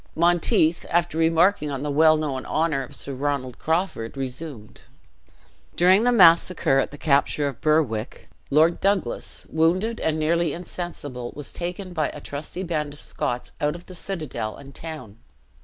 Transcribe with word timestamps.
Monteith, 0.15 0.83
after 0.89 1.15
remarking 1.15 1.69
on 1.69 1.83
the 1.83 1.91
well 1.91 2.17
known 2.17 2.43
honor 2.47 2.81
of 2.81 2.95
Sir 2.95 3.13
Ronald 3.13 3.59
Crawford, 3.59 4.17
resumed. 4.17 4.81
"During 5.75 6.05
the 6.05 6.11
massacre 6.11 6.79
at 6.79 6.89
the 6.89 6.97
capture 6.97 7.47
of 7.47 7.61
Berwick, 7.61 8.27
Lord 8.49 8.79
Douglas, 8.81 9.45
wounded, 9.51 9.99
and 9.99 10.17
nearly 10.17 10.53
insensible, 10.53 11.31
was 11.35 11.53
taken 11.53 11.93
by 11.93 12.09
a 12.09 12.19
trusty 12.19 12.63
band 12.63 12.93
of 12.95 12.99
Scots 12.99 13.51
out 13.61 13.75
of 13.75 13.85
the 13.85 13.93
citadel 13.93 14.55
and 14.57 14.73
town. 14.73 15.19